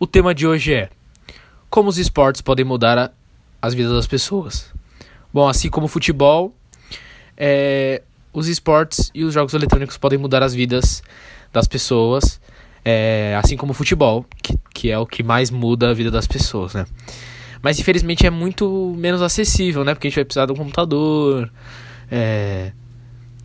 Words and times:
O 0.00 0.06
tema 0.06 0.32
de 0.32 0.46
hoje 0.46 0.74
é 0.74 0.90
como 1.68 1.88
os 1.88 1.98
esportes 1.98 2.40
podem 2.40 2.64
mudar 2.64 2.96
a, 2.96 3.10
as 3.60 3.74
vidas 3.74 3.92
das 3.92 4.06
pessoas. 4.06 4.72
Bom, 5.34 5.48
assim 5.48 5.68
como 5.68 5.86
o 5.86 5.88
futebol, 5.88 6.54
é, 7.36 8.02
os 8.32 8.46
esportes 8.46 9.10
e 9.12 9.24
os 9.24 9.34
jogos 9.34 9.54
eletrônicos 9.54 9.98
podem 9.98 10.16
mudar 10.16 10.40
as 10.40 10.54
vidas 10.54 11.02
das 11.52 11.66
pessoas, 11.66 12.40
é, 12.84 13.36
assim 13.42 13.56
como 13.56 13.72
o 13.72 13.74
futebol, 13.74 14.24
que, 14.40 14.56
que 14.72 14.88
é 14.88 14.96
o 14.96 15.04
que 15.04 15.24
mais 15.24 15.50
muda 15.50 15.90
a 15.90 15.94
vida 15.94 16.12
das 16.12 16.28
pessoas, 16.28 16.74
né? 16.74 16.86
Mas 17.60 17.80
infelizmente 17.80 18.24
é 18.24 18.30
muito 18.30 18.94
menos 18.96 19.20
acessível, 19.20 19.82
né? 19.82 19.94
Porque 19.94 20.06
a 20.06 20.10
gente 20.10 20.16
vai 20.16 20.24
precisar 20.24 20.46
de 20.46 20.52
um 20.52 20.56
computador. 20.56 21.50
É, 22.08 22.70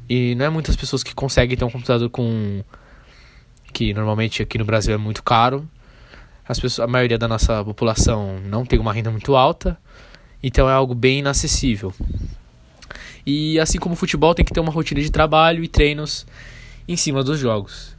e 0.08 0.36
não 0.36 0.46
é 0.46 0.50
muitas 0.52 0.76
pessoas 0.76 1.04
que 1.04 1.16
conseguem 1.16 1.58
ter 1.58 1.66
um 1.66 1.72
computador 1.72 2.12
com. 2.12 2.64
que 3.74 3.92
normalmente 3.92 4.44
aqui 4.44 4.60
no 4.60 4.66
Brasil 4.66 4.94
é 4.94 4.98
muito 4.98 5.24
caro 5.24 5.68
as 6.48 6.60
pessoas, 6.60 6.88
a 6.88 6.92
maioria 6.92 7.18
da 7.18 7.28
nossa 7.28 7.64
população 7.64 8.40
não 8.46 8.66
tem 8.66 8.80
uma 8.80 8.94
renda 8.94 9.10
muito 9.10 9.36
alta, 9.36 9.78
então 10.42 10.70
é 10.70 10.74
algo 10.74 10.94
bem 10.94 11.20
inacessível. 11.20 11.94
E 13.26 13.60
assim 13.60 13.78
como 13.78 13.94
o 13.94 13.98
futebol 13.98 14.36
tem 14.36 14.44
que 14.44 14.54
ter 14.54 14.60
uma 14.60 14.72
rotina 14.72 15.02
de 15.02 15.10
trabalho 15.10 15.64
e 15.64 15.68
treinos 15.68 16.26
em 16.88 16.98
cima 16.98 17.24
dos 17.24 17.40
jogos. 17.40 17.96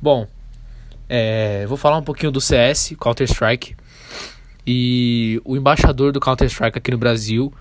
Bom, 0.00 0.28
é, 1.08 1.66
vou 1.66 1.76
falar 1.76 1.96
um 1.96 2.02
pouquinho 2.02 2.30
do 2.30 2.40
CS, 2.40 2.94
Counter-Strike. 3.00 3.74
E 4.66 5.40
o 5.44 5.56
embaixador 5.56 6.12
do 6.12 6.20
Counter-Strike 6.20 6.78
aqui 6.78 6.90
no 6.90 6.98
Brasil 6.98 7.52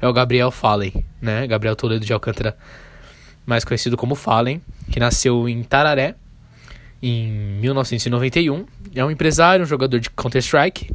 é 0.00 0.06
o 0.06 0.12
Gabriel 0.12 0.50
Fallen, 0.50 1.04
né? 1.20 1.46
Gabriel 1.46 1.74
Toledo 1.74 2.04
de 2.04 2.12
Alcântara, 2.12 2.56
mais 3.46 3.64
conhecido 3.64 3.96
como 3.96 4.14
Fallen, 4.14 4.62
que 4.90 5.00
nasceu 5.00 5.48
em 5.48 5.62
Tararé, 5.62 6.14
em 7.02 7.30
1991. 7.60 8.66
É 8.94 9.04
um 9.04 9.10
empresário, 9.10 9.64
um 9.64 9.68
jogador 9.68 9.98
de 9.98 10.10
Counter-Strike. 10.10 10.92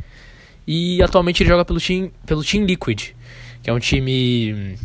E 0.67 1.01
atualmente 1.01 1.43
ele 1.43 1.49
joga 1.49 1.63
pelo 1.63 1.79
Team, 1.79 2.11
pelo 2.25 2.43
team 2.43 2.65
Liquid, 2.65 3.11
que 3.61 3.69
é 3.69 3.73
um 3.73 3.79
time 3.79 4.75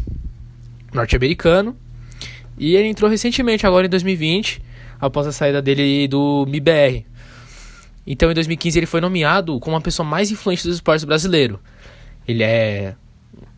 norte-americano. 0.93 1.77
E 2.59 2.77
ele 2.77 2.89
entrou 2.89 3.11
recentemente, 3.11 3.67
agora 3.67 3.87
em 3.87 3.91
2020, 3.91 4.63
após 5.01 5.27
a 5.27 5.33
saída 5.33 5.63
dele 5.63 6.07
do 6.07 6.45
MIBR. 6.47 7.07
Então 8.07 8.31
em 8.31 8.35
2015 8.35 8.79
ele 8.79 8.87
foi 8.87 9.01
nomeado 9.01 9.59
como 9.61 9.77
a 9.77 9.81
pessoa 9.81 10.07
mais 10.07 10.31
influente 10.31 10.65
dos 10.65 10.77
esportes 10.77 11.05
brasileiro. 11.05 11.59
Ele 12.29 12.43
é 12.43 12.95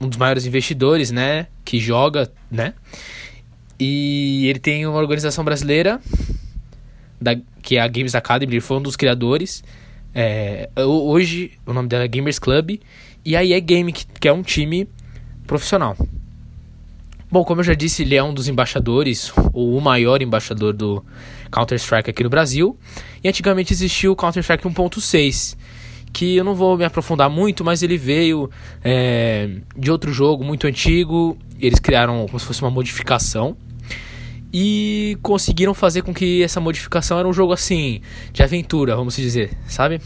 um 0.00 0.08
dos 0.08 0.19
maiores 0.19 0.47
investidores, 0.47 1.10
né, 1.10 1.48
que 1.64 1.78
joga, 1.78 2.30
né? 2.50 2.74
E 3.78 4.47
ele 4.47 4.58
tem 4.58 4.86
uma 4.86 4.98
organização 4.98 5.44
brasileira 5.44 6.00
da, 7.23 7.37
que 7.62 7.77
é 7.77 7.81
a 7.81 7.89
Games 7.89 8.15
Academy, 8.15 8.55
ele 8.55 8.61
foi 8.61 8.77
um 8.77 8.83
dos 8.83 8.97
criadores. 8.97 9.62
É, 10.15 10.69
hoje 10.77 11.53
o 11.67 11.73
nome 11.73 11.89
dela 11.89 12.05
é 12.05 12.09
Gamers 12.09 12.39
Club. 12.39 12.78
E 13.25 13.37
a 13.37 13.45
EA 13.45 13.61
Game, 13.61 13.92
que, 13.92 14.05
que 14.05 14.28
é 14.28 14.33
um 14.33 14.42
time 14.42 14.89
profissional. 15.47 15.97
Bom, 17.31 17.45
como 17.45 17.61
eu 17.61 17.65
já 17.65 17.73
disse, 17.73 18.03
ele 18.03 18.15
é 18.15 18.23
um 18.23 18.34
dos 18.34 18.47
embaixadores, 18.48 19.33
ou 19.55 19.78
o 19.78 19.81
maior 19.81 20.20
embaixador 20.20 20.75
do 20.75 21.03
Counter-Strike 21.50 22.11
aqui 22.11 22.23
no 22.23 22.28
Brasil. 22.28 22.77
E 23.25 23.28
antigamente 23.28 23.73
existiu 23.73 24.12
o 24.12 24.17
Counter-Strike 24.17 24.65
1.6, 24.65 25.56
que 26.12 26.37
eu 26.37 26.45
não 26.45 26.55
vou 26.55 26.77
me 26.77 26.84
aprofundar 26.84 27.31
muito, 27.31 27.65
mas 27.65 27.83
ele 27.83 27.97
veio 27.97 28.50
é, 28.84 29.48
de 29.75 29.91
outro 29.91 30.12
jogo 30.12 30.45
muito 30.45 30.67
antigo. 30.67 31.39
Eles 31.59 31.78
criaram 31.78 32.27
como 32.27 32.39
se 32.39 32.45
fosse 32.45 32.61
uma 32.61 32.70
modificação 32.70 33.56
e 34.53 35.17
conseguiram 35.22 35.72
fazer 35.72 36.03
com 36.03 36.12
que 36.12 36.42
essa 36.42 36.61
modificação 36.61 37.19
era 37.19 37.27
um 37.27 37.33
jogo 37.33 37.53
assim 37.53 38.03
de 38.33 38.42
aventura, 38.42 38.94
vamos 38.94 39.17
dizer, 39.17 39.56
sabe? 39.67 40.00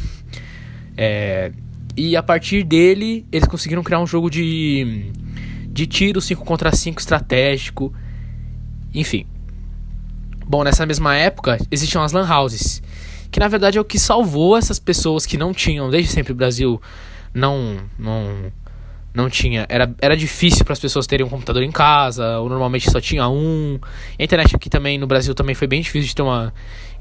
É, 0.96 1.50
e 1.96 2.16
a 2.16 2.22
partir 2.22 2.62
dele 2.62 3.26
eles 3.32 3.48
conseguiram 3.48 3.82
criar 3.82 4.00
um 4.00 4.06
jogo 4.06 4.30
de 4.30 5.10
de 5.68 5.86
tiro 5.86 6.22
5 6.22 6.42
contra 6.44 6.74
5 6.74 6.98
estratégico, 6.98 7.92
enfim. 8.94 9.26
Bom, 10.46 10.64
nessa 10.64 10.86
mesma 10.86 11.14
época 11.16 11.58
existiam 11.70 12.02
as 12.02 12.12
lan 12.12 12.26
houses, 12.26 12.82
que 13.30 13.40
na 13.40 13.48
verdade 13.48 13.76
é 13.76 13.80
o 13.80 13.84
que 13.84 13.98
salvou 13.98 14.56
essas 14.56 14.78
pessoas 14.78 15.26
que 15.26 15.36
não 15.36 15.52
tinham 15.52 15.90
desde 15.90 16.12
sempre 16.12 16.32
o 16.32 16.36
Brasil 16.36 16.80
não 17.34 17.78
não 17.98 18.52
não 19.16 19.30
tinha. 19.30 19.66
Era, 19.68 19.92
era 20.00 20.16
difícil 20.16 20.64
para 20.64 20.74
as 20.74 20.78
pessoas 20.78 21.06
terem 21.06 21.24
um 21.24 21.28
computador 21.28 21.62
em 21.62 21.72
casa, 21.72 22.38
ou 22.38 22.48
normalmente 22.48 22.90
só 22.90 23.00
tinha 23.00 23.26
um. 23.28 23.80
A 24.18 24.22
internet 24.22 24.54
aqui 24.54 24.68
também, 24.68 24.98
no 24.98 25.06
Brasil, 25.06 25.34
também 25.34 25.54
foi 25.54 25.66
bem 25.66 25.80
difícil 25.80 26.08
de 26.08 26.14
ter 26.14 26.22
uma 26.22 26.52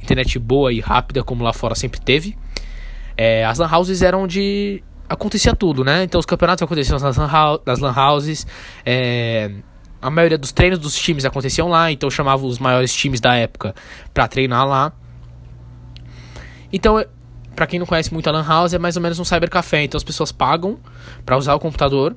internet 0.01 0.39
boa 0.39 0.71
e 0.71 0.79
rápida, 0.79 1.23
como 1.23 1.43
lá 1.43 1.51
fora 1.51 1.75
sempre 1.75 1.99
teve. 1.99 2.37
É, 3.17 3.45
as 3.45 3.59
lan 3.59 3.69
houses 3.69 4.01
eram 4.01 4.23
onde 4.23 4.81
acontecia 5.09 5.53
tudo, 5.53 5.83
né? 5.83 6.03
Então 6.03 6.19
os 6.19 6.25
campeonatos 6.25 6.63
aconteciam 6.63 6.97
nas 6.99 7.79
lan 7.79 7.93
houses. 7.93 8.47
É, 8.85 9.51
a 10.01 10.09
maioria 10.09 10.37
dos 10.37 10.51
treinos 10.51 10.79
dos 10.79 10.95
times 10.95 11.25
aconteciam 11.25 11.67
lá, 11.67 11.91
então 11.91 12.09
chamava 12.09 12.45
os 12.45 12.59
maiores 12.59 12.93
times 12.93 13.19
da 13.19 13.35
época 13.35 13.75
para 14.13 14.27
treinar 14.27 14.65
lá. 14.65 14.93
Então 16.71 17.03
para 17.55 17.65
quem 17.65 17.79
não 17.79 17.85
conhece 17.85 18.13
muito 18.13 18.27
a 18.27 18.31
Lan 18.31 18.45
House, 18.45 18.73
é 18.73 18.77
mais 18.77 18.95
ou 18.95 19.01
menos 19.01 19.17
um 19.17 19.25
cybercafé. 19.25 19.83
Então 19.83 19.97
as 19.97 20.03
pessoas 20.03 20.31
pagam 20.31 20.77
para 21.25 21.37
usar 21.37 21.55
o 21.55 21.59
computador. 21.59 22.15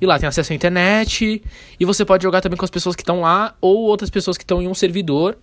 E 0.00 0.06
lá 0.06 0.18
tem 0.18 0.28
acesso 0.28 0.52
à 0.52 0.56
internet. 0.56 1.42
E 1.78 1.84
você 1.84 2.04
pode 2.04 2.22
jogar 2.22 2.40
também 2.40 2.56
com 2.56 2.64
as 2.64 2.70
pessoas 2.70 2.96
que 2.96 3.02
estão 3.02 3.20
lá. 3.20 3.54
Ou 3.60 3.84
outras 3.84 4.10
pessoas 4.10 4.36
que 4.36 4.44
estão 4.44 4.60
em 4.60 4.68
um 4.68 4.74
servidor 4.74 5.38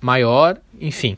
maior. 0.00 0.58
Enfim. 0.80 1.16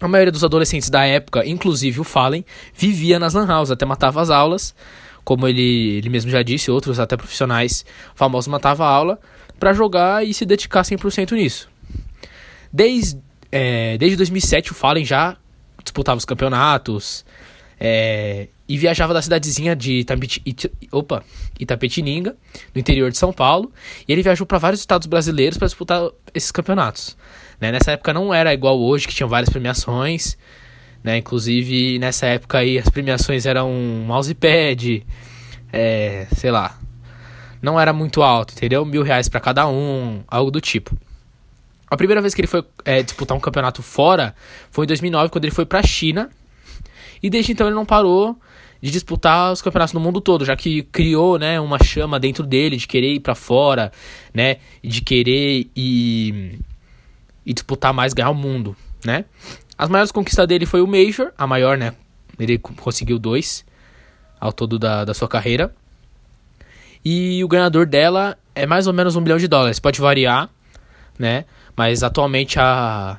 A 0.00 0.06
maioria 0.06 0.30
dos 0.30 0.44
adolescentes 0.44 0.90
da 0.90 1.04
época, 1.04 1.46
inclusive 1.46 2.00
o 2.00 2.04
Fallen, 2.04 2.44
vivia 2.74 3.18
nas 3.18 3.32
Lan 3.32 3.46
House. 3.46 3.70
Até 3.70 3.86
matava 3.86 4.20
as 4.20 4.30
aulas. 4.30 4.74
Como 5.24 5.48
ele, 5.48 5.96
ele 5.96 6.10
mesmo 6.10 6.30
já 6.30 6.42
disse, 6.42 6.70
outros 6.70 7.00
até 7.00 7.16
profissionais 7.16 7.84
famosos 8.14 8.48
matavam 8.48 8.86
a 8.86 8.90
aula. 8.90 9.18
para 9.58 9.72
jogar 9.72 10.26
e 10.26 10.34
se 10.34 10.44
dedicar 10.44 10.82
100% 10.82 11.32
nisso. 11.32 11.70
Desde 12.70 13.18
é, 13.56 13.96
desde 13.98 14.16
2007 14.16 14.72
o 14.72 14.74
Fallen 14.74 15.04
já 15.04 15.36
disputava 15.80 16.18
os 16.18 16.24
campeonatos 16.24 17.24
é, 17.78 18.48
e 18.68 18.76
viajava 18.76 19.14
da 19.14 19.22
cidadezinha 19.22 19.76
de 19.76 20.00
Itapeti, 20.00 20.42
It, 20.44 20.72
opa, 20.90 21.22
Itapetininga, 21.60 22.36
no 22.74 22.80
interior 22.80 23.12
de 23.12 23.16
São 23.16 23.32
Paulo, 23.32 23.72
e 24.08 24.12
ele 24.12 24.24
viajou 24.24 24.44
para 24.44 24.58
vários 24.58 24.80
estados 24.80 25.06
brasileiros 25.06 25.56
para 25.56 25.68
disputar 25.68 26.02
esses 26.34 26.50
campeonatos. 26.50 27.16
Né? 27.60 27.70
Nessa 27.70 27.92
época 27.92 28.12
não 28.12 28.34
era 28.34 28.52
igual 28.52 28.80
hoje, 28.80 29.06
que 29.06 29.14
tinham 29.14 29.28
várias 29.28 29.48
premiações, 29.48 30.36
né? 31.04 31.18
inclusive 31.18 31.96
nessa 32.00 32.26
época 32.26 32.58
aí 32.58 32.76
as 32.76 32.88
premiações 32.88 33.46
eram 33.46 33.70
um 33.70 34.04
mousepad, 34.04 35.06
é, 35.72 36.26
sei 36.34 36.50
lá, 36.50 36.76
não 37.62 37.78
era 37.78 37.92
muito 37.92 38.20
alto, 38.20 38.52
entendeu? 38.52 38.84
Mil 38.84 39.04
reais 39.04 39.28
para 39.28 39.38
cada 39.38 39.68
um, 39.68 40.24
algo 40.26 40.50
do 40.50 40.60
tipo. 40.60 40.98
A 41.90 41.96
primeira 41.96 42.20
vez 42.20 42.34
que 42.34 42.40
ele 42.40 42.48
foi 42.48 42.64
é, 42.84 43.02
disputar 43.02 43.36
um 43.36 43.40
campeonato 43.40 43.82
fora 43.82 44.34
foi 44.70 44.84
em 44.84 44.88
2009, 44.88 45.30
quando 45.30 45.44
ele 45.44 45.54
foi 45.54 45.66
para 45.66 45.80
a 45.80 45.82
China. 45.82 46.30
E 47.22 47.30
desde 47.30 47.52
então 47.52 47.66
ele 47.66 47.74
não 47.74 47.86
parou 47.86 48.36
de 48.82 48.90
disputar 48.90 49.50
os 49.52 49.62
campeonatos 49.62 49.94
no 49.94 50.00
mundo 50.00 50.20
todo, 50.20 50.44
já 50.44 50.54
que 50.54 50.82
criou, 50.82 51.38
né, 51.38 51.58
uma 51.58 51.82
chama 51.82 52.20
dentro 52.20 52.44
dele 52.44 52.76
de 52.76 52.86
querer 52.86 53.14
ir 53.14 53.20
para 53.20 53.34
fora, 53.34 53.90
né, 54.32 54.58
de 54.82 55.00
querer 55.00 55.66
ir, 55.74 56.60
e 57.46 57.54
disputar 57.54 57.94
mais, 57.94 58.12
ganhar 58.12 58.28
o 58.28 58.34
mundo, 58.34 58.76
né? 59.02 59.24
As 59.78 59.88
maiores 59.88 60.12
conquistas 60.12 60.46
dele 60.46 60.66
foi 60.66 60.82
o 60.82 60.86
Major, 60.86 61.32
a 61.36 61.46
maior, 61.46 61.78
né? 61.78 61.94
Ele 62.38 62.58
conseguiu 62.58 63.18
dois 63.18 63.64
ao 64.38 64.52
todo 64.52 64.78
da, 64.78 65.04
da 65.04 65.14
sua 65.14 65.28
carreira. 65.28 65.74
E 67.04 67.42
o 67.42 67.48
ganhador 67.48 67.86
dela 67.86 68.36
é 68.54 68.66
mais 68.66 68.86
ou 68.86 68.92
menos 68.92 69.16
um 69.16 69.22
bilhão 69.22 69.38
de 69.38 69.48
dólares. 69.48 69.78
Pode 69.78 70.00
variar, 70.00 70.48
né? 71.18 71.44
Mas 71.76 72.02
atualmente 72.02 72.58
a, 72.58 73.18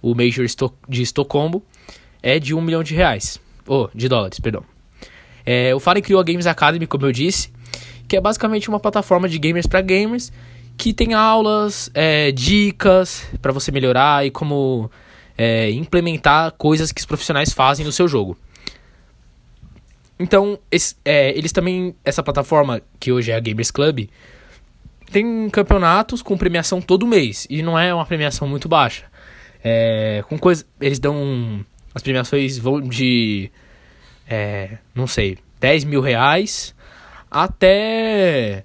o 0.00 0.14
Major 0.14 0.46
de 0.88 1.02
Estocolmo 1.02 1.62
é 2.22 2.38
de 2.38 2.54
um 2.54 2.60
milhão 2.60 2.82
de 2.82 2.94
reais. 2.94 3.40
Oh, 3.66 3.88
de 3.94 4.08
dólares, 4.08 4.40
perdão. 4.40 4.64
É, 5.44 5.74
o 5.74 5.80
Fallen 5.80 6.02
criou 6.02 6.20
a 6.20 6.24
Games 6.24 6.46
Academy, 6.46 6.86
como 6.86 7.06
eu 7.06 7.12
disse, 7.12 7.52
que 8.08 8.16
é 8.16 8.20
basicamente 8.20 8.68
uma 8.68 8.80
plataforma 8.80 9.28
de 9.28 9.38
gamers 9.38 9.66
para 9.66 9.80
gamers 9.80 10.32
que 10.76 10.92
tem 10.94 11.12
aulas, 11.12 11.90
é, 11.92 12.32
dicas 12.32 13.26
para 13.42 13.52
você 13.52 13.70
melhorar 13.70 14.24
e 14.24 14.30
como 14.30 14.90
é, 15.36 15.70
implementar 15.70 16.52
coisas 16.52 16.90
que 16.90 17.00
os 17.00 17.06
profissionais 17.06 17.52
fazem 17.52 17.84
no 17.84 17.92
seu 17.92 18.08
jogo. 18.08 18.36
Então, 20.18 20.58
esse, 20.70 20.96
é, 21.04 21.36
eles 21.36 21.52
também, 21.52 21.94
essa 22.04 22.22
plataforma 22.22 22.82
que 22.98 23.12
hoje 23.12 23.30
é 23.30 23.36
a 23.36 23.40
Gamers 23.40 23.70
Club, 23.70 24.08
tem 25.10 25.48
campeonatos 25.50 26.22
com 26.22 26.36
premiação 26.36 26.80
todo 26.80 27.06
mês. 27.06 27.46
E 27.50 27.62
não 27.62 27.78
é 27.78 27.92
uma 27.92 28.06
premiação 28.06 28.48
muito 28.48 28.68
baixa. 28.68 29.04
É, 29.62 30.24
com 30.28 30.38
coisa, 30.38 30.64
eles 30.80 30.98
dão. 30.98 31.64
As 31.94 32.02
premiações 32.02 32.58
vão 32.58 32.80
de. 32.80 33.50
É, 34.28 34.78
não 34.94 35.06
sei, 35.06 35.38
10 35.58 35.84
mil 35.84 36.00
reais 36.00 36.74
até 37.30 38.64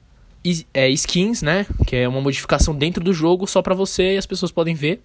é, 0.73 0.89
skins, 0.89 1.41
né? 1.41 1.65
Que 1.85 1.97
é 1.97 2.07
uma 2.07 2.21
modificação 2.21 2.75
dentro 2.75 3.03
do 3.03 3.13
jogo 3.13 3.47
só 3.47 3.61
pra 3.61 3.73
você 3.73 4.13
e 4.13 4.17
as 4.17 4.25
pessoas 4.25 4.51
podem 4.51 4.75
ver 4.75 5.01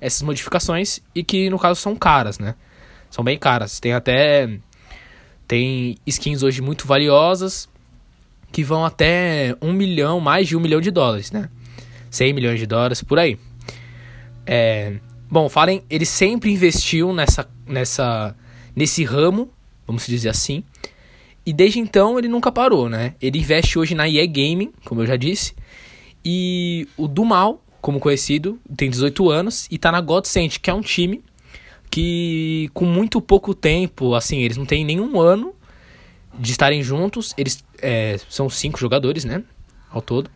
essas 0.00 0.22
modificações 0.22 1.00
e 1.14 1.24
que 1.24 1.48
no 1.48 1.58
caso 1.58 1.80
são 1.80 1.94
caras, 1.96 2.38
né? 2.38 2.54
São 3.10 3.24
bem 3.24 3.38
caras. 3.38 3.80
Tem 3.80 3.92
até. 3.92 4.58
Tem 5.46 5.96
skins 6.06 6.42
hoje 6.42 6.60
muito 6.60 6.86
valiosas 6.86 7.68
que 8.50 8.64
vão 8.64 8.84
até 8.84 9.56
um 9.60 9.72
milhão, 9.72 10.20
mais 10.20 10.48
de 10.48 10.56
um 10.56 10.60
milhão 10.60 10.80
de 10.80 10.90
dólares, 10.90 11.30
né? 11.30 11.48
100 12.10 12.32
milhões 12.32 12.58
de 12.58 12.66
dólares 12.66 13.02
por 13.02 13.18
aí. 13.18 13.38
É, 14.46 14.94
bom, 15.30 15.48
Fallen 15.48 15.82
ele 15.90 16.06
sempre 16.06 16.50
investiu 16.50 17.12
nessa, 17.12 17.48
nessa, 17.66 18.34
nesse 18.74 19.04
ramo, 19.04 19.50
vamos 19.86 20.06
dizer 20.06 20.30
assim. 20.30 20.64
E 21.44 21.52
desde 21.52 21.78
então 21.78 22.18
ele 22.18 22.28
nunca 22.28 22.50
parou, 22.52 22.88
né? 22.88 23.14
Ele 23.20 23.38
investe 23.38 23.78
hoje 23.78 23.94
na 23.94 24.08
EA 24.08 24.26
Gaming, 24.26 24.72
como 24.84 25.02
eu 25.02 25.06
já 25.06 25.16
disse. 25.16 25.54
E 26.24 26.88
o 26.96 27.06
do 27.06 27.24
mal, 27.24 27.62
como 27.80 28.00
conhecido, 28.00 28.58
tem 28.76 28.90
18 28.90 29.30
anos 29.30 29.66
e 29.70 29.78
tá 29.78 29.92
na 29.92 30.00
Godsend, 30.00 30.58
que 30.60 30.68
é 30.68 30.74
um 30.74 30.80
time 30.80 31.22
que 31.90 32.68
com 32.74 32.84
muito 32.84 33.20
pouco 33.20 33.54
tempo, 33.54 34.14
assim, 34.14 34.40
eles 34.40 34.56
não 34.56 34.66
têm 34.66 34.84
nenhum 34.84 35.18
ano 35.20 35.54
de 36.38 36.50
estarem 36.50 36.82
juntos. 36.82 37.34
Eles 37.36 37.64
é, 37.80 38.18
são 38.28 38.48
cinco 38.48 38.78
jogadores, 38.78 39.24
né? 39.24 39.42
Ao 39.90 40.02
todo. 40.02 40.30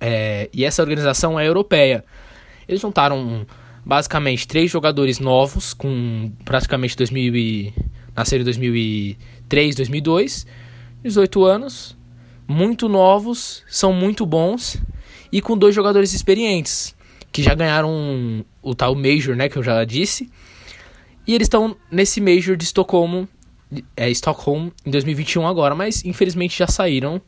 É, 0.00 0.48
e 0.52 0.64
essa 0.64 0.82
organização 0.82 1.38
é 1.38 1.46
europeia. 1.46 2.04
Eles 2.68 2.80
juntaram 2.80 3.46
basicamente 3.84 4.46
três 4.46 4.70
jogadores 4.70 5.18
novos 5.18 5.72
com 5.72 6.30
praticamente 6.44 6.96
2000 6.96 7.36
e, 7.36 7.74
nasceram 8.14 8.42
em 8.42 8.44
2003, 8.44 9.76
2002, 9.76 10.46
18 11.02 11.44
anos, 11.44 11.96
muito 12.46 12.88
novos, 12.88 13.62
são 13.68 13.92
muito 13.92 14.26
bons 14.26 14.76
e 15.32 15.40
com 15.40 15.56
dois 15.56 15.74
jogadores 15.74 16.12
experientes 16.12 16.94
que 17.30 17.42
já 17.42 17.54
ganharam 17.54 18.44
o 18.62 18.74
tal 18.74 18.94
Major, 18.94 19.36
né, 19.36 19.48
que 19.48 19.56
eu 19.56 19.62
já 19.62 19.84
disse. 19.84 20.30
E 21.26 21.34
eles 21.34 21.46
estão 21.46 21.76
nesse 21.90 22.20
Major 22.20 22.56
de 22.56 22.64
Estocolmo, 22.64 23.28
é, 23.96 24.10
Stockholm 24.10 24.70
em 24.84 24.90
2021 24.90 25.46
agora, 25.46 25.74
mas 25.74 26.04
infelizmente 26.04 26.58
já 26.58 26.66
saíram 26.66 27.20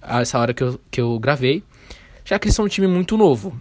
a 0.00 0.20
essa 0.20 0.38
hora 0.38 0.54
que 0.54 0.62
eu, 0.62 0.80
que 0.90 1.00
eu 1.00 1.18
gravei, 1.18 1.62
já 2.24 2.38
que 2.38 2.46
eles 2.46 2.54
são 2.54 2.64
um 2.64 2.68
time 2.68 2.86
muito 2.86 3.16
novo. 3.16 3.60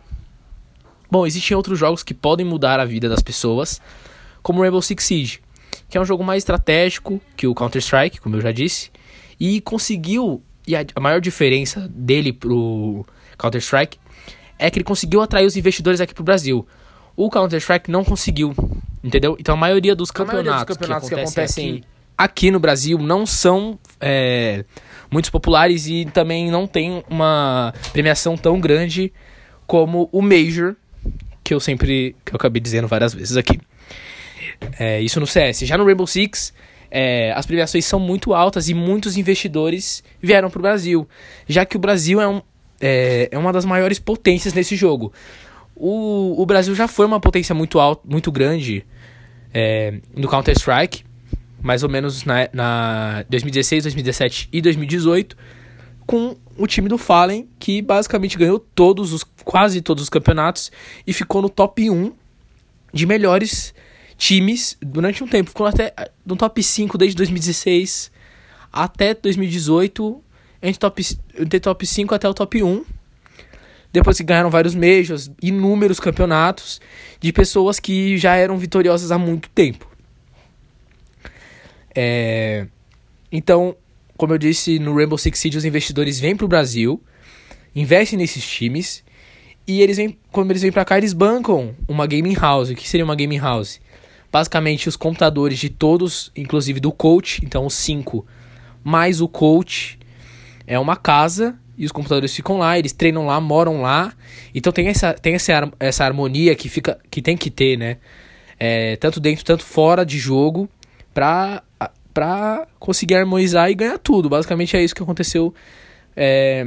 Bom, 1.11 1.25
existem 1.25 1.55
outros 1.57 1.77
jogos 1.77 2.03
que 2.03 2.13
podem 2.13 2.45
mudar 2.45 2.79
a 2.79 2.85
vida 2.85 3.09
das 3.09 3.21
pessoas, 3.21 3.81
como 4.41 4.61
Rainbow 4.61 4.81
Six 4.81 5.03
Siege, 5.03 5.39
que 5.89 5.97
é 5.97 6.01
um 6.01 6.05
jogo 6.05 6.23
mais 6.23 6.41
estratégico 6.41 7.19
que 7.35 7.47
o 7.47 7.55
Counter-Strike, 7.55 8.21
como 8.21 8.35
eu 8.35 8.41
já 8.41 8.51
disse, 8.51 8.91
e 9.39 9.59
conseguiu, 9.61 10.43
e 10.67 10.75
a, 10.75 10.85
a 10.95 10.99
maior 10.99 11.19
diferença 11.19 11.87
dele 11.89 12.31
pro 12.31 13.05
Counter-Strike 13.37 13.97
é 14.57 14.69
que 14.69 14.77
ele 14.77 14.83
conseguiu 14.83 15.21
atrair 15.21 15.45
os 15.45 15.55
investidores 15.55 15.99
aqui 15.99 16.13
pro 16.13 16.23
Brasil. 16.23 16.67
O 17.15 17.29
Counter-Strike 17.29 17.89
não 17.89 18.03
conseguiu, 18.03 18.53
entendeu? 19.03 19.35
Então 19.39 19.55
a 19.55 19.57
maioria 19.57 19.95
dos 19.95 20.11
campeonatos, 20.11 20.45
maioria 20.45 20.65
dos 20.65 20.77
campeonatos 20.77 21.09
que, 21.09 21.15
que, 21.15 21.21
acontecem 21.21 21.69
aqui, 21.69 21.83
aqui, 22.19 22.51
no 22.51 22.59
Brasil 22.59 22.97
não 22.97 23.25
são 23.25 23.79
é, 24.01 24.65
muito 25.09 25.31
populares 25.31 25.87
e 25.87 26.03
também 26.13 26.51
não 26.51 26.67
tem 26.67 27.01
uma 27.09 27.73
premiação 27.93 28.35
tão 28.35 28.59
grande 28.59 29.13
como 29.65 30.09
o 30.11 30.21
Major, 30.21 30.75
que 31.41 31.53
eu 31.53 31.61
sempre, 31.61 32.17
que 32.25 32.33
eu 32.33 32.35
acabei 32.35 32.61
dizendo 32.61 32.89
várias 32.89 33.13
vezes 33.13 33.37
aqui. 33.37 33.57
É, 34.77 34.99
isso 34.99 35.17
no 35.21 35.25
CS. 35.25 35.59
Já 35.59 35.77
no 35.77 35.85
Rainbow 35.85 36.05
Six, 36.05 36.53
é, 36.91 37.31
as 37.31 37.45
premiações 37.45 37.85
são 37.85 38.01
muito 38.01 38.33
altas 38.33 38.67
e 38.67 38.73
muitos 38.73 39.15
investidores 39.15 40.03
vieram 40.21 40.49
para 40.49 40.59
o 40.59 40.61
Brasil, 40.61 41.07
já 41.47 41.65
que 41.65 41.77
o 41.77 41.79
Brasil 41.79 42.19
é, 42.19 42.27
um, 42.27 42.41
é, 42.81 43.29
é 43.31 43.37
uma 43.37 43.53
das 43.53 43.63
maiores 43.63 43.97
potências 43.97 44.53
nesse 44.53 44.75
jogo. 44.75 45.13
O, 45.73 46.41
o 46.41 46.45
Brasil 46.45 46.75
já 46.75 46.89
foi 46.89 47.05
uma 47.05 47.21
potência 47.21 47.55
muito 47.55 47.79
alta, 47.79 48.01
muito 48.05 48.29
grande 48.29 48.85
é, 49.53 50.01
no 50.13 50.27
Counter-Strike, 50.27 51.05
mais 51.61 51.83
ou 51.83 51.89
menos 51.89 52.23
na, 52.23 52.49
na 52.53 53.25
2016, 53.29 53.83
2017 53.83 54.49
e 54.51 54.61
2018, 54.61 55.37
com 56.05 56.35
o 56.57 56.67
time 56.67 56.89
do 56.89 56.97
Fallen, 56.97 57.47
que 57.59 57.81
basicamente 57.81 58.37
ganhou 58.37 58.59
todos 58.59 59.13
os, 59.13 59.23
quase 59.43 59.81
todos 59.81 60.03
os 60.03 60.09
campeonatos 60.09 60.71
e 61.05 61.13
ficou 61.13 61.41
no 61.41 61.49
top 61.49 61.89
1 61.89 62.11
de 62.93 63.05
melhores 63.05 63.73
times 64.17 64.77
durante 64.81 65.23
um 65.23 65.27
tempo. 65.27 65.49
Ficou 65.49 65.67
até 65.67 65.93
no 66.25 66.35
top 66.35 66.61
5 66.61 66.97
desde 66.97 67.15
2016 67.17 68.11
até 68.71 69.13
2018, 69.13 70.23
entre 70.61 70.79
top, 70.79 71.05
entre 71.39 71.59
top 71.59 71.85
5 71.85 72.13
até 72.15 72.29
o 72.29 72.33
top 72.33 72.61
1 72.63 72.83
depois 73.91 74.17
que 74.17 74.23
ganharam 74.23 74.49
vários 74.49 74.75
majors, 74.75 75.31
inúmeros 75.41 75.99
campeonatos 75.99 76.79
de 77.19 77.33
pessoas 77.33 77.79
que 77.79 78.17
já 78.17 78.35
eram 78.35 78.57
vitoriosas 78.57 79.11
há 79.11 79.17
muito 79.17 79.49
tempo. 79.49 79.89
É... 81.95 82.67
Então, 83.31 83.75
como 84.17 84.33
eu 84.33 84.37
disse, 84.37 84.79
no 84.79 84.95
Rainbow 84.95 85.17
Six 85.17 85.39
Siege 85.39 85.57
os 85.57 85.65
investidores 85.65 86.19
vêm 86.19 86.35
para 86.35 86.45
o 86.45 86.47
Brasil, 86.47 87.01
investem 87.75 88.17
nesses 88.17 88.45
times 88.45 89.03
e 89.65 89.81
eles 89.81 89.97
vêm, 89.97 90.17
quando 90.31 90.51
eles 90.51 90.61
vêm 90.61 90.71
para 90.71 90.83
cá, 90.83 90.97
eles 90.97 91.13
bancam 91.13 91.75
uma 91.87 92.07
gaming 92.07 92.33
house. 92.33 92.69
O 92.69 92.75
que 92.75 92.89
seria 92.89 93.05
uma 93.05 93.15
gaming 93.15 93.37
house? 93.37 93.79
Basicamente, 94.31 94.89
os 94.89 94.95
computadores 94.95 95.57
de 95.59 95.69
todos, 95.69 96.31
inclusive 96.35 96.79
do 96.79 96.91
coach, 96.91 97.41
então 97.43 97.65
os 97.65 97.75
cinco, 97.75 98.25
mais 98.83 99.21
o 99.21 99.27
coach, 99.27 99.97
é 100.67 100.77
uma 100.77 100.95
casa 100.95 101.57
e 101.77 101.85
os 101.85 101.91
computadores 101.91 102.35
ficam 102.35 102.57
lá, 102.57 102.77
eles 102.77 102.93
treinam 102.93 103.25
lá, 103.25 103.39
moram 103.39 103.81
lá. 103.81 104.13
Então 104.53 104.73
tem 104.73 104.87
essa, 104.87 105.13
tem 105.13 105.33
essa, 105.33 105.71
essa 105.79 106.03
harmonia 106.03 106.53
que, 106.55 106.67
fica, 106.67 106.99
que 107.09 107.21
tem 107.21 107.37
que 107.37 107.49
ter, 107.49 107.77
né? 107.77 107.97
É, 108.59 108.97
tanto 108.97 109.19
dentro, 109.19 109.45
tanto 109.45 109.63
fora 109.63 110.05
de 110.05 110.17
jogo, 110.17 110.67
pra, 111.19 111.61
pra 112.13 112.65
conseguir 112.79 113.15
harmonizar 113.15 113.69
e 113.69 113.75
ganhar 113.75 113.97
tudo. 113.97 114.29
Basicamente 114.29 114.77
é 114.77 114.81
isso 114.81 114.95
que 114.95 115.03
aconteceu 115.03 115.53
é, 116.15 116.63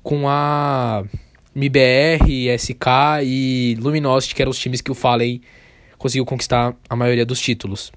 com 0.00 0.28
a 0.28 1.02
MBR, 1.52 2.56
SK 2.56 2.86
e 3.24 3.76
Luminosity, 3.80 4.36
que 4.36 4.42
eram 4.42 4.52
os 4.52 4.58
times 4.58 4.80
que 4.80 4.92
o 4.92 4.94
Fallen 4.94 5.40
conseguiu 5.98 6.24
conquistar 6.24 6.76
a 6.88 6.94
maioria 6.94 7.26
dos 7.26 7.40
títulos. 7.40 7.90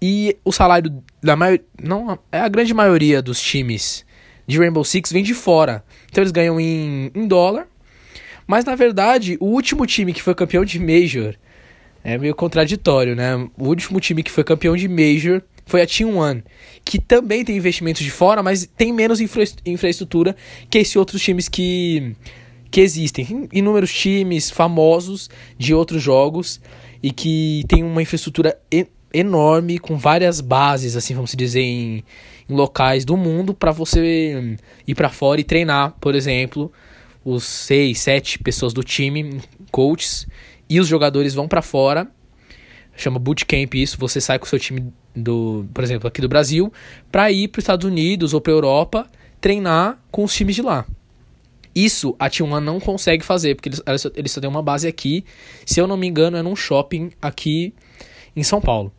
E 0.00 0.36
o 0.44 0.52
salário 0.52 1.02
da 1.20 1.34
maioria. 1.34 1.64
Não, 1.82 2.16
é 2.30 2.38
a 2.38 2.48
grande 2.48 2.72
maioria 2.72 3.20
dos 3.20 3.40
times 3.40 4.06
de 4.46 4.56
Rainbow 4.56 4.84
Six 4.84 5.10
vem 5.10 5.24
de 5.24 5.34
fora. 5.34 5.82
Então 6.08 6.22
eles 6.22 6.30
ganham 6.30 6.60
em, 6.60 7.10
em 7.12 7.26
dólar. 7.26 7.66
Mas 8.46 8.64
na 8.64 8.76
verdade, 8.76 9.36
o 9.40 9.46
último 9.46 9.84
time 9.84 10.12
que 10.12 10.22
foi 10.22 10.32
campeão 10.32 10.64
de 10.64 10.78
Major 10.78 11.34
é 12.06 12.16
meio 12.16 12.36
contraditório, 12.36 13.16
né? 13.16 13.34
O 13.58 13.66
último 13.66 13.98
time 13.98 14.22
que 14.22 14.30
foi 14.30 14.44
campeão 14.44 14.76
de 14.76 14.86
Major 14.86 15.42
foi 15.66 15.82
a 15.82 15.86
Team 15.86 16.16
One, 16.16 16.44
que 16.84 17.00
também 17.00 17.44
tem 17.44 17.56
investimentos 17.56 18.04
de 18.04 18.12
fora, 18.12 18.44
mas 18.44 18.64
tem 18.76 18.92
menos 18.92 19.20
infra 19.20 19.42
infraestrutura 19.66 20.36
que 20.70 20.78
esses 20.78 20.94
outros 20.94 21.20
times 21.20 21.48
que, 21.48 22.14
que 22.70 22.80
existem. 22.80 23.48
Inúmeros 23.52 23.92
times 23.92 24.48
famosos 24.52 25.28
de 25.58 25.74
outros 25.74 26.00
jogos 26.00 26.60
e 27.02 27.10
que 27.10 27.64
tem 27.66 27.82
uma 27.82 28.00
infraestrutura 28.00 28.56
enorme, 29.12 29.76
com 29.80 29.96
várias 29.96 30.40
bases, 30.40 30.94
assim, 30.94 31.12
vamos 31.12 31.34
dizer, 31.34 31.60
em, 31.60 32.04
em 32.48 32.54
locais 32.54 33.04
do 33.04 33.16
mundo 33.16 33.52
para 33.52 33.72
você 33.72 34.56
ir 34.86 34.94
para 34.94 35.08
fora 35.08 35.40
e 35.40 35.44
treinar, 35.44 35.96
por 36.00 36.14
exemplo, 36.14 36.70
os 37.24 37.42
seis, 37.42 37.98
sete 37.98 38.38
pessoas 38.38 38.72
do 38.72 38.84
time, 38.84 39.40
coaches, 39.72 40.28
e 40.68 40.80
os 40.80 40.86
jogadores 40.86 41.34
vão 41.34 41.48
para 41.48 41.62
fora. 41.62 42.08
Chama 42.96 43.18
bootcamp 43.18 43.74
isso, 43.74 43.98
você 43.98 44.20
sai 44.20 44.38
com 44.38 44.46
o 44.46 44.48
seu 44.48 44.58
time 44.58 44.92
do, 45.14 45.66
por 45.72 45.84
exemplo, 45.84 46.08
aqui 46.08 46.20
do 46.20 46.28
Brasil, 46.28 46.72
para 47.12 47.30
ir 47.30 47.48
para 47.48 47.58
os 47.58 47.62
Estados 47.62 47.86
Unidos 47.86 48.32
ou 48.32 48.40
para 48.40 48.52
Europa 48.52 49.06
treinar 49.40 49.98
com 50.10 50.24
os 50.24 50.34
times 50.34 50.54
de 50.54 50.62
lá. 50.62 50.86
Isso 51.74 52.16
a 52.18 52.30
T1 52.30 52.58
não 52.60 52.80
consegue 52.80 53.22
fazer, 53.22 53.54
porque 53.54 53.68
eles, 53.68 53.82
eles 54.14 54.32
só 54.32 54.40
têm 54.40 54.48
uma 54.48 54.62
base 54.62 54.88
aqui. 54.88 55.24
Se 55.66 55.78
eu 55.78 55.86
não 55.86 55.96
me 55.96 56.06
engano, 56.06 56.38
é 56.38 56.42
num 56.42 56.56
shopping 56.56 57.10
aqui 57.20 57.74
em 58.34 58.42
São 58.42 58.62
Paulo. 58.62 58.90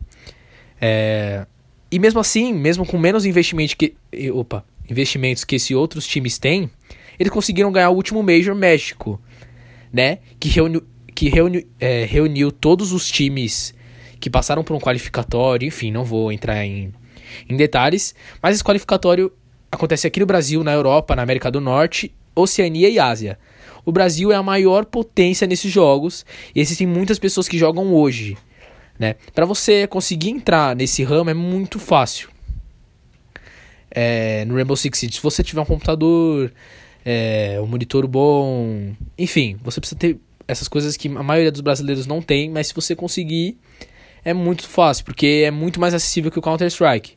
É, 0.80 1.44
e 1.90 1.98
mesmo 1.98 2.20
assim, 2.20 2.52
mesmo 2.54 2.86
com 2.86 2.96
menos 2.96 3.26
investimento 3.26 3.76
que, 3.76 3.96
opa, 4.32 4.64
investimentos 4.88 5.44
que 5.44 5.56
esses 5.56 5.72
outros 5.72 6.06
times 6.06 6.38
têm, 6.38 6.70
eles 7.18 7.32
conseguiram 7.32 7.72
ganhar 7.72 7.90
o 7.90 7.94
último 7.94 8.22
Major 8.22 8.54
México, 8.54 9.20
né? 9.92 10.18
Que 10.38 10.48
reuniu, 10.48 10.84
que 11.18 11.28
reuniu, 11.28 11.66
é, 11.80 12.04
reuniu 12.04 12.52
todos 12.52 12.92
os 12.92 13.10
times 13.10 13.74
que 14.20 14.30
passaram 14.30 14.62
por 14.62 14.76
um 14.76 14.78
qualificatório, 14.78 15.66
enfim, 15.66 15.90
não 15.90 16.04
vou 16.04 16.30
entrar 16.30 16.64
em, 16.64 16.92
em 17.48 17.56
detalhes, 17.56 18.14
mas 18.40 18.54
esse 18.54 18.62
qualificatório 18.62 19.32
acontece 19.72 20.06
aqui 20.06 20.20
no 20.20 20.26
Brasil, 20.26 20.62
na 20.62 20.72
Europa, 20.72 21.16
na 21.16 21.22
América 21.22 21.50
do 21.50 21.60
Norte, 21.60 22.14
Oceania 22.36 22.88
e 22.88 23.00
Ásia. 23.00 23.36
O 23.84 23.90
Brasil 23.90 24.30
é 24.30 24.36
a 24.36 24.42
maior 24.44 24.84
potência 24.84 25.44
nesses 25.44 25.72
jogos 25.72 26.24
e 26.54 26.60
existem 26.60 26.86
muitas 26.86 27.18
pessoas 27.18 27.48
que 27.48 27.58
jogam 27.58 27.92
hoje 27.92 28.36
né? 28.96 29.14
Para 29.34 29.46
você 29.46 29.86
conseguir 29.86 30.30
entrar 30.30 30.74
nesse 30.74 31.04
ramo 31.04 31.30
é 31.30 31.34
muito 31.34 31.78
fácil. 31.78 32.28
É, 33.90 34.44
no 34.44 34.54
Rainbow 34.54 34.76
Six 34.76 34.98
Siege, 34.98 35.14
se 35.14 35.22
você 35.22 35.42
tiver 35.42 35.60
um 35.60 35.64
computador, 35.64 36.52
é, 37.04 37.58
um 37.62 37.66
monitor 37.66 38.06
bom, 38.06 38.92
enfim, 39.16 39.56
você 39.62 39.80
precisa 39.80 39.98
ter 39.98 40.18
essas 40.48 40.66
coisas 40.66 40.96
que 40.96 41.08
a 41.08 41.22
maioria 41.22 41.52
dos 41.52 41.60
brasileiros 41.60 42.06
não 42.06 42.22
tem, 42.22 42.50
mas 42.50 42.68
se 42.68 42.74
você 42.74 42.96
conseguir, 42.96 43.58
é 44.24 44.32
muito 44.32 44.66
fácil, 44.66 45.04
porque 45.04 45.44
é 45.44 45.50
muito 45.50 45.78
mais 45.78 45.92
acessível 45.92 46.30
que 46.30 46.38
o 46.38 46.42
Counter-Strike. 46.42 47.14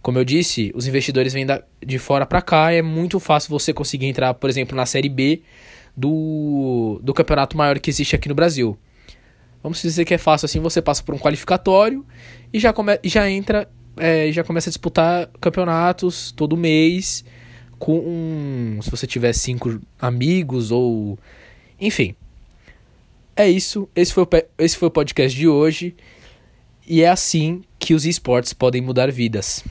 Como 0.00 0.18
eu 0.18 0.24
disse, 0.24 0.72
os 0.74 0.86
investidores 0.86 1.32
vêm 1.32 1.44
da, 1.44 1.62
de 1.84 1.98
fora 1.98 2.24
para 2.24 2.40
cá, 2.40 2.72
é 2.72 2.80
muito 2.80 3.20
fácil 3.20 3.50
você 3.50 3.72
conseguir 3.72 4.06
entrar, 4.06 4.32
por 4.32 4.48
exemplo, 4.48 4.74
na 4.74 4.86
Série 4.86 5.08
B 5.08 5.42
do, 5.94 7.00
do 7.02 7.12
campeonato 7.12 7.56
maior 7.56 7.78
que 7.78 7.90
existe 7.90 8.14
aqui 8.14 8.28
no 8.28 8.34
Brasil. 8.34 8.78
Vamos 9.62 9.82
dizer 9.82 10.06
que 10.06 10.14
é 10.14 10.18
fácil 10.18 10.46
assim, 10.46 10.58
você 10.58 10.80
passa 10.80 11.02
por 11.02 11.14
um 11.14 11.18
qualificatório 11.18 12.06
e 12.50 12.58
já, 12.58 12.72
come, 12.72 12.98
já 13.04 13.28
entra, 13.28 13.68
é, 13.96 14.32
já 14.32 14.42
começa 14.42 14.70
a 14.70 14.72
disputar 14.72 15.28
campeonatos 15.38 16.32
todo 16.32 16.56
mês 16.56 17.22
com 17.78 18.78
se 18.82 18.90
você 18.90 19.06
tiver 19.06 19.34
cinco 19.34 19.80
amigos 19.98 20.70
ou 20.70 21.18
enfim. 21.78 22.14
É 23.40 23.48
isso, 23.48 23.88
esse 23.96 24.12
foi 24.12 24.24
o, 24.24 24.28
esse 24.58 24.76
foi 24.76 24.88
o 24.88 24.90
podcast 24.90 25.34
de 25.34 25.48
hoje 25.48 25.96
e 26.86 27.00
é 27.00 27.08
assim 27.08 27.62
que 27.78 27.94
os 27.94 28.04
esportes 28.04 28.52
podem 28.52 28.82
mudar 28.82 29.10
vidas. 29.10 29.64